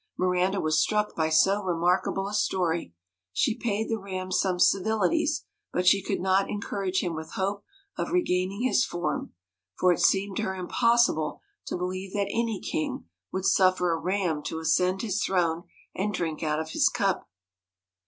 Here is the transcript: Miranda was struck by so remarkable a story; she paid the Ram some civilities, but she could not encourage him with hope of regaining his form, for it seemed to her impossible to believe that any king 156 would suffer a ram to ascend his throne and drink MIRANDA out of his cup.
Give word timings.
Miranda 0.17 0.59
was 0.59 0.79
struck 0.81 1.15
by 1.15 1.29
so 1.29 1.61
remarkable 1.61 2.27
a 2.27 2.33
story; 2.33 2.95
she 3.31 3.53
paid 3.55 3.87
the 3.87 3.99
Ram 3.99 4.31
some 4.31 4.57
civilities, 4.57 5.45
but 5.71 5.85
she 5.85 6.01
could 6.01 6.19
not 6.19 6.49
encourage 6.49 7.01
him 7.01 7.13
with 7.13 7.33
hope 7.33 7.63
of 7.99 8.09
regaining 8.09 8.63
his 8.63 8.83
form, 8.83 9.31
for 9.77 9.91
it 9.93 9.99
seemed 9.99 10.37
to 10.37 10.41
her 10.41 10.55
impossible 10.55 11.39
to 11.67 11.77
believe 11.77 12.13
that 12.13 12.25
any 12.31 12.59
king 12.59 13.05
156 13.29 13.33
would 13.33 13.45
suffer 13.45 13.91
a 13.91 13.95
ram 13.99 14.41
to 14.41 14.57
ascend 14.57 15.03
his 15.03 15.23
throne 15.23 15.65
and 15.93 16.15
drink 16.15 16.39
MIRANDA 16.41 16.51
out 16.51 16.59
of 16.61 16.71
his 16.71 16.89
cup. 16.89 17.29